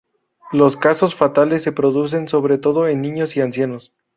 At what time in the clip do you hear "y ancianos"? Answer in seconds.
3.37-3.93